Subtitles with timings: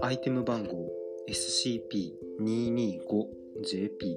[0.00, 0.90] アイテム番号
[1.28, 4.16] SCP-225JP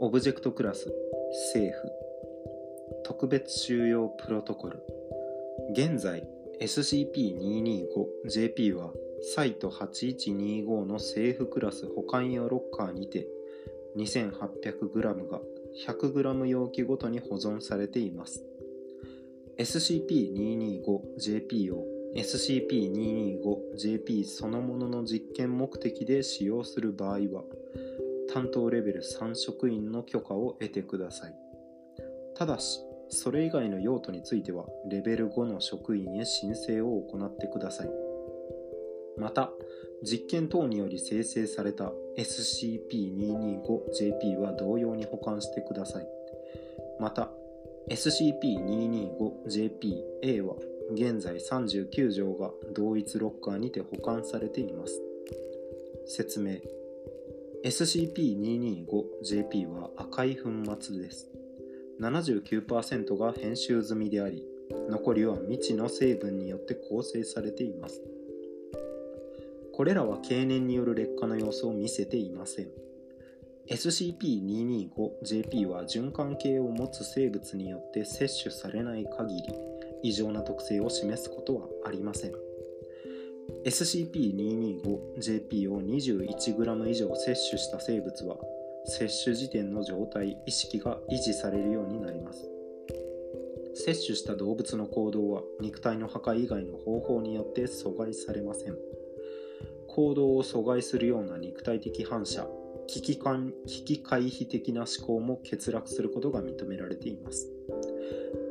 [0.00, 0.90] オブジェクトクラス
[1.52, 1.90] 政府
[3.04, 4.82] 特別収容プロトコル。
[5.72, 6.26] 現在
[6.62, 8.94] SCP-225JP は
[9.34, 13.26] サイト8125の政府クラス保管用ロッカーにて
[13.98, 15.42] 2800g が
[15.86, 18.42] 100g 容器ごとに保存されています。
[19.58, 27.42] SCP-225JP を SCP-225JP そのものの実験目的で使用する場合は
[28.32, 31.34] 担当レベル3職員の許可を得てください。
[32.34, 32.80] ただし
[33.10, 37.90] それ以外の用途についてはレベル5の職員へ申請を行ってください。
[39.18, 39.50] また
[40.04, 46.06] 実験等により生成された SCP-225JP は同様に保管してください。
[47.00, 47.32] また
[47.90, 50.54] SCP-225JP-A は
[50.92, 55.00] 現在39条が同一ロッカーにて保管されています。
[56.06, 56.58] 説明。
[57.64, 61.30] SCP-225JP は赤い粉末です。
[62.00, 64.44] 79%が編集済みであり
[64.88, 68.02] 残りは未知の成分によって構成されています。
[69.72, 72.68] これらは経年による劣化の様子を見せていません。
[73.70, 79.48] SCP-225JP は循環系を持つ生物によって摂取されない限り
[80.02, 82.32] 異常な特性を示すことはありません。
[83.64, 88.36] SCP-225JP を 21g 以上摂取した生物は
[88.86, 92.48] 摂取時点の状態意識が維持されるようになります。
[93.74, 98.76] 摂取した動物の行動は肉体の破壊以外の方法によって阻害されません。
[99.88, 102.48] 行動を阻害するような肉体的反射。
[102.88, 107.48] 危機感危機回避的な思考も欠落することが認められています。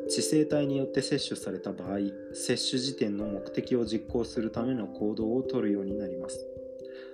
[0.10, 1.98] 知性体によって摂取された場合
[2.34, 6.46] 摂取時点の目的を実行するための行動をとるようになります。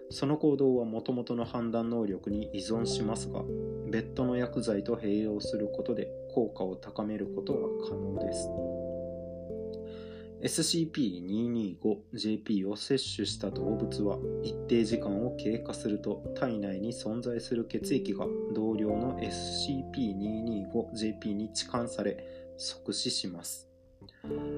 [0.10, 3.42] その行動はもともとの判断能力に依存しますが
[3.90, 8.73] 別途の薬剤と併用することで効果を高めることは可能です。
[10.44, 22.22] SCP-225JP を摂取した動物は一定時間を経過すると体内に存在する血液が同量の SCP-225JP に置換され
[22.58, 23.70] 即死します。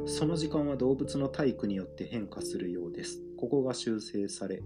[0.06, 3.22] その時間は動物の体育によって変化するようです。
[3.38, 4.64] ここが修正され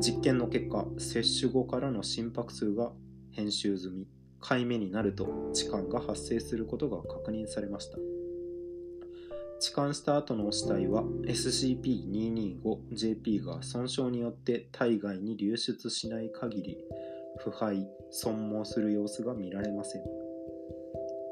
[0.00, 2.92] 実験の結果摂取後からの心拍数が
[3.32, 4.06] 編集済み
[4.40, 7.98] 回目になると置換が発生することが確認されました。
[9.60, 16.78] 置換した後の死体は SCP-225JP が損傷によって体外に流出しない限り
[17.38, 20.02] 腐敗損耗する様子が見られません。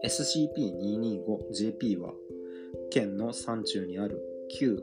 [0.05, 2.13] SCP-225JP は
[2.91, 4.21] 県の山中にある
[4.59, 4.83] 旧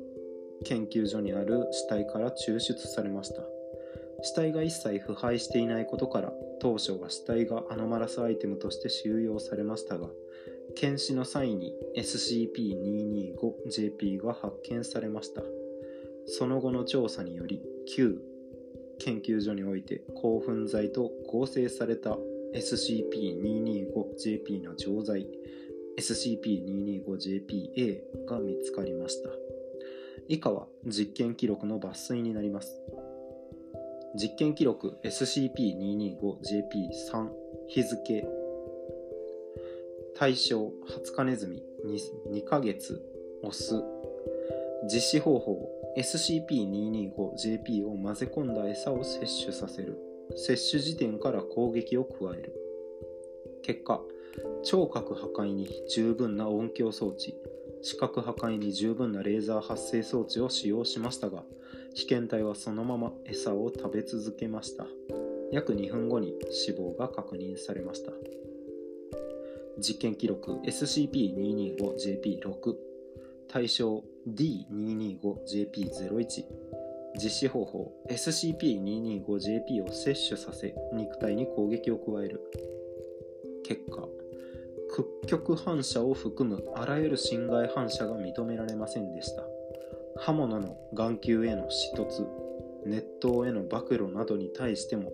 [0.65, 3.43] 研究所にある死体から抽出されました。
[4.23, 6.31] 死体が一切腐敗していないことから
[6.61, 10.07] 当初は死体がアノマラスアイテムとして収容されましたが
[10.75, 15.43] 検視の際に SCP-225JP が発見されました。
[16.25, 17.61] その後の調査により
[17.95, 18.19] 旧
[18.99, 22.17] 研究所において興奮剤と合成された
[22.55, 25.27] SCP-225JP の錠剤
[25.97, 29.29] SCP-225JPA が見つかりました。
[30.29, 32.81] 以下は実験記録の抜粋になります。
[34.15, 37.29] 実験記録 SCP-225JP3
[37.67, 38.25] 日付
[40.15, 43.01] 対象20日ネズミ 2, 2ヶ月
[43.41, 43.81] オス。
[44.85, 49.97] 実施方法 SCP-225JP を混ぜ込んだ餌を摂取させる。
[50.35, 52.53] 摂取時点から攻撃を加える。
[53.63, 54.01] 結果
[54.63, 57.35] 聴覚破壊に十分な音響装置
[57.81, 61.43] 視覚破壊に十分なレーザー発生装置を使用しましたが
[61.93, 64.85] 被験体はそのまま餌を食べ続けました。
[65.51, 68.11] 約2分後に死亡が確認されました。
[69.77, 72.75] 実験記録 SCP-225JP6
[73.47, 76.45] 対象 D225JP01
[77.15, 82.41] 実施方法 SCP-225JP を摂取させ肉体に攻撃を加える。
[83.63, 84.07] 結果
[84.89, 89.43] 屈曲反射を含むあらゆる侵害反射が認められませんでした。
[90.17, 92.27] 刃物の眼球への刺突
[92.85, 95.11] 熱湯への暴露などに対しても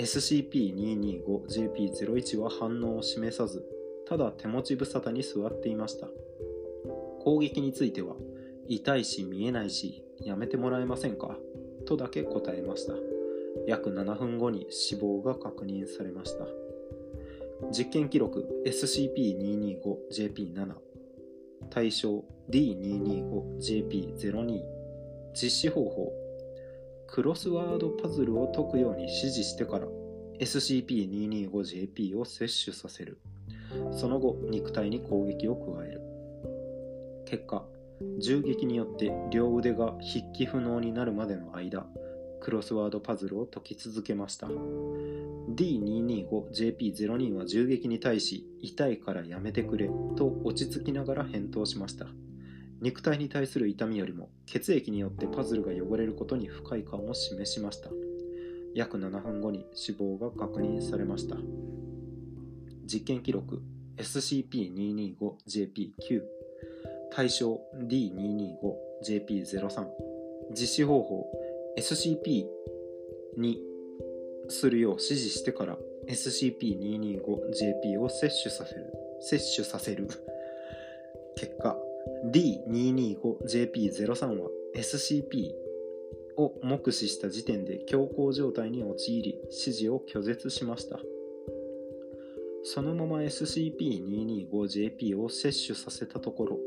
[0.00, 3.64] SCP-225JP01 は反応を示さず
[4.08, 6.08] ただ手持ち無沙汰に座っていました。
[7.20, 8.16] 攻撃については
[8.66, 11.36] 痛いし見えないしやめてもらえませんか？
[11.86, 12.94] とだけ答えました。
[13.66, 16.46] 約7分後に死亡が確認されました。
[17.70, 20.74] 実験記録 SCP-225JP7
[21.70, 24.62] 対象 D225JP02
[25.34, 26.12] 実施方法
[27.08, 29.88] クロスワードパズルを解くように指示してから
[30.40, 33.18] SCP-225JP を摂取させる。
[33.92, 36.00] その後肉体に攻撃を加える。
[37.26, 37.66] 結果
[38.20, 41.84] 銃撃によって両腕が筆記不能になるまでの間
[42.40, 44.46] クロスワードパズルを解き続けました。
[44.46, 52.06] D225JP02 は銃撃に対し痛いからやめてくれと落ち着きながら返答しました。
[52.80, 57.90] 肉体に対する痛みよりも血液によってパズルが汚れることに不快感を示しました。
[58.74, 61.36] 約7分後に死亡が確認されました。
[62.90, 63.60] 実験記録
[63.98, 66.22] SCP-225JP9
[67.12, 69.86] 対象 D225JP03
[70.50, 71.26] 実施方法
[71.78, 72.46] SCP
[73.36, 73.60] に
[74.48, 75.76] するよう指示してから
[76.08, 80.08] SCP-225JP を摂取させる摂取させる。
[81.36, 81.76] 結果
[82.32, 85.52] D225JP03 は SCP
[86.36, 91.00] を目視した時点で強行状態に陥り指示を拒絶しました。
[92.70, 96.58] そのまま SCP-225JP を摂取させたところ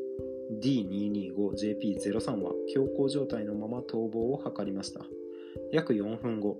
[0.59, 5.01] D225JP03 は強行状態のまま逃亡を図りました。
[5.71, 6.57] 約4分後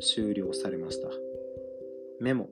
[0.00, 1.08] 終了されました。
[2.20, 2.48] メモ。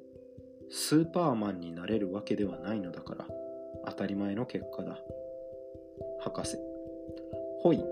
[0.71, 3.27] スーパーマンになれるわけではないのだから
[3.87, 4.97] 当たり前の結果だ。
[6.21, 6.57] 博士。
[7.61, 7.85] ほい。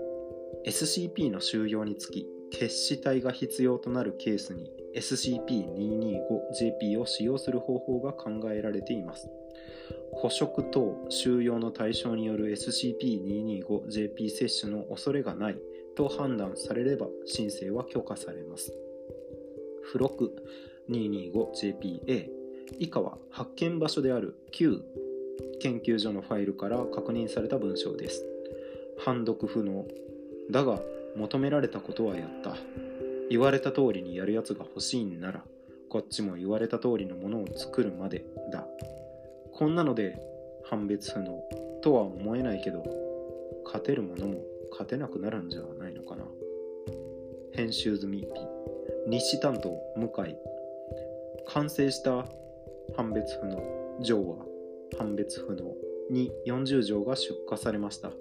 [0.65, 9.29] SCP の収容につき決死体が必要となるケースに SCP-225JP を使用する方法が考えられています。
[10.13, 15.57] 捕食等収容の対象による SCP-225JP 摂取の恐れがない
[15.95, 18.71] と判断されれば申請は許可されます。
[19.87, 20.31] 付録
[20.89, 22.29] 225JPA
[22.79, 24.81] 以下は発見場所である旧
[25.59, 28.25] 研究所のファイルから確認された文章です。
[28.99, 29.85] 判読不能。
[30.51, 30.79] だが
[31.15, 32.55] 求められたことはやった。
[33.29, 35.43] 言われた通りにやるやつが欲しいんなら
[35.89, 38.67] こっちも言われた通りのものを作るまでだ。
[39.51, 40.19] こんなので
[40.65, 41.43] 判別不能
[41.81, 42.83] とは思えないけど
[43.65, 46.25] 勝てるものも勝てなくなるんじゃないのかな。
[47.53, 48.27] 編集済み P
[49.07, 50.35] 日誌担当向井。
[51.45, 52.25] 完成した
[52.95, 53.61] 判別不能
[54.01, 54.37] 上は
[54.97, 55.75] 判別不能
[56.09, 58.11] に40条が出荷されました。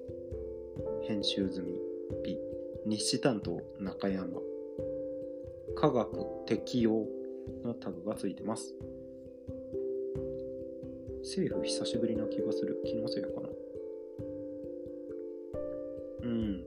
[1.07, 1.79] 編集済み
[2.23, 2.52] P
[2.85, 4.29] 日誌担当中山。
[5.77, 7.07] 科学適用
[7.65, 8.75] のタグがついてます。
[11.21, 12.83] 政府久しぶりな気がする。
[12.85, 13.49] 気のせいかな。
[16.23, 16.65] うん。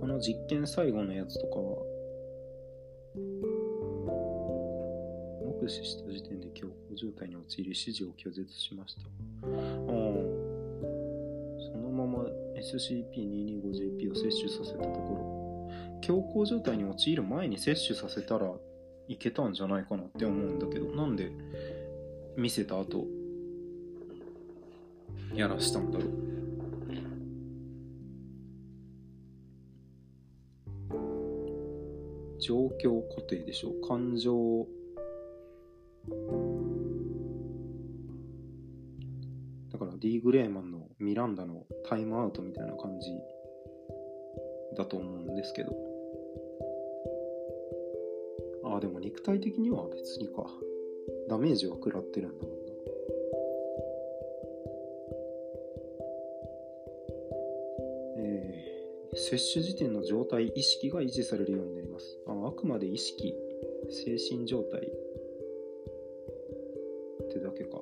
[0.00, 1.82] この実験最後のやつとかは
[5.60, 9.02] 目視した時点で強行状態に陥り指示を拒絶しました。
[9.02, 9.46] ああ
[11.72, 12.24] そのまま
[12.56, 16.00] SCP-225JP を摂取させたところ。
[16.00, 18.52] 強行状態に陥る前に摂取させたら
[19.08, 21.30] いけたんじゃないかなって思うんだけどなんで
[22.36, 23.06] 見せた後
[25.34, 26.36] やらしたんだろう。
[32.38, 34.66] 状況固定でしょ感情
[39.98, 43.10] D グレーマンのミランダのタイムアウトみたいな感じ
[44.76, 45.72] だと思うんですけど。
[48.64, 50.46] ああでも肉体的には別にか。
[51.28, 52.56] ダメージは食らってるんだもんな。
[58.18, 62.18] えー、接種時点の状態意識が維持されるようになります。
[62.26, 63.34] ああくまで意識
[63.90, 64.84] 精神状態っ
[67.28, 67.80] てだけか。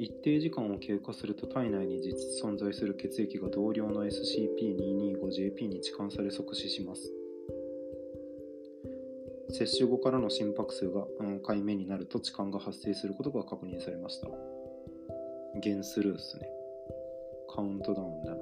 [0.00, 7.12] 一定時間を経過すると体内に実存在する血液が同量の SCP-225JP に置換され即死します。
[9.50, 14.28] 接種後からの心拍数が何回目になると痴漢が発生することが確認されました。
[15.60, 16.48] ゲンスルーっすね。
[17.54, 18.36] カウントダウンだな。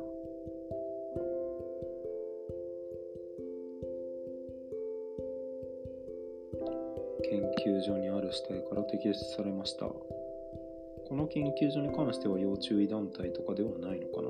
[7.29, 9.91] 研究所にある死体から摘出されました。
[11.09, 14.29] この研究所に関しては要注意団体とかではないのかな？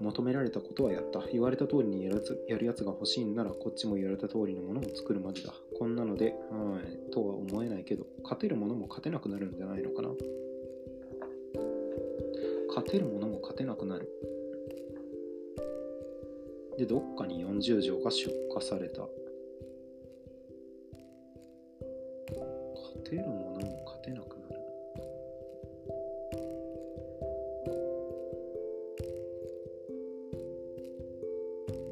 [0.00, 1.20] 求められたことはやった。
[1.32, 5.54] 言われた通りにやるやつやるやつが欲しいんならこっちも言われた通りのものを作るまでだ。
[5.78, 7.10] こんなのではい。
[7.10, 10.08] とは思えないけど勝てるものも勝てなくなるんじゃないのかな？
[12.68, 14.08] 勝てるものも勝てなくなる。
[16.78, 19.02] でどっかに40条が出荷された。
[22.74, 23.49] 勝てるもの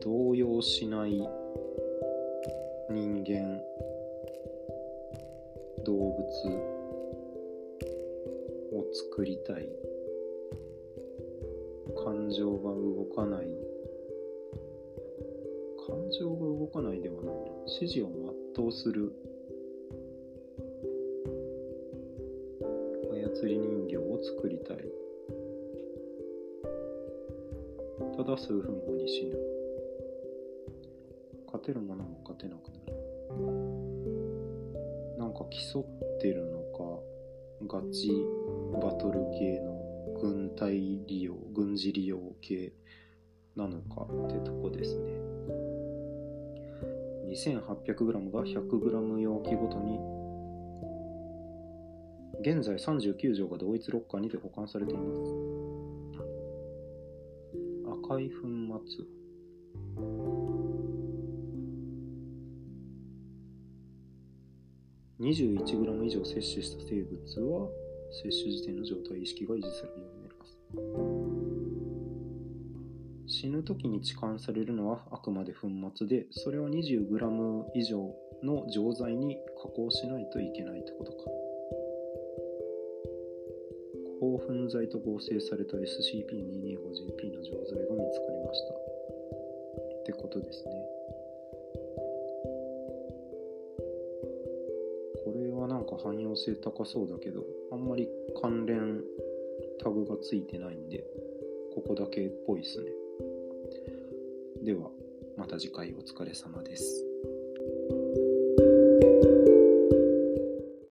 [0.01, 1.29] 動揺しない
[2.91, 3.61] 人間
[5.85, 6.19] 動物
[8.73, 9.69] を作りたい。
[12.05, 13.47] 感情が動かない。
[15.87, 17.41] 感情が動かないではないな。
[17.81, 18.11] 指示を
[18.55, 19.13] 全うする。
[23.11, 24.79] 操り人形を作りたい。
[28.17, 29.58] ただ数分後に死ぬ。
[31.69, 32.95] てるものも勝てなくなる。
[35.19, 36.99] なんか競ってるのか
[37.67, 38.11] ガチ
[38.73, 39.77] バトル系の
[40.19, 42.73] 軍隊利用軍事利用系
[43.55, 45.13] なのかってとこですね。
[47.35, 49.99] 2800g が 100g 容器ごとに
[52.41, 55.35] 現在39錠が同一ロッカーにて保管されています。
[58.07, 58.49] 赤い粉
[58.87, 60.38] 末。
[65.21, 67.69] 21グラム以上摂取した生物は
[68.11, 70.57] 摂取時点の状態意識が維持されるようになります。
[73.27, 81.19] 死ぬ時に置換されるのはあくまで粉末でそれを20グラム以上の錠剤に加工しないといけないってことか。
[84.21, 88.75] 興奮剤と合成された SCP-225GP の錠剤が見つかりました。
[88.75, 90.88] ってことですね。
[95.59, 98.09] はなんか汎用性高そうだけどあんまり
[98.41, 99.03] 関連
[99.83, 101.05] タグがついてないんで
[101.75, 102.91] ここだけっぽいっすね。
[104.65, 104.91] では
[105.37, 107.08] また次回お疲れ様です。